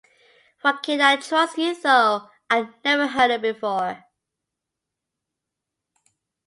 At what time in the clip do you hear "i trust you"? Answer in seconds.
0.99-1.79